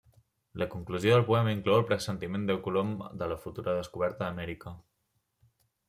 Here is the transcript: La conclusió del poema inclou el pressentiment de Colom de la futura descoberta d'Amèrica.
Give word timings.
La 0.61 0.67
conclusió 0.75 1.11
del 1.15 1.25
poema 1.27 1.53
inclou 1.57 1.77
el 1.81 1.85
pressentiment 1.91 2.49
de 2.49 2.57
Colom 2.69 2.97
de 3.23 3.31
la 3.35 3.39
futura 3.45 3.79
descoberta 3.81 4.27
d'Amèrica. 4.27 4.79